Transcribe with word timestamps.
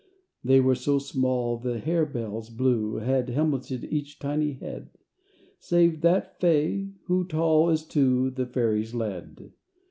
They 0.43 0.59
were 0.59 0.73
so 0.73 0.97
small 0.97 1.57
the 1.59 1.77
harebell's 1.79 2.49
blue 2.49 2.95
Had 2.95 3.29
helmeted 3.29 3.83
each 3.83 4.17
tiny 4.17 4.53
head, 4.53 4.89
Save 5.59 6.01
that 6.01 6.39
fair 6.41 6.53
Fay, 6.63 6.89
who, 7.05 7.23
tall 7.23 7.69
as 7.69 7.85
two, 7.85 8.31
The 8.31 8.47
Fairies 8.47 8.95
led. 8.95 9.51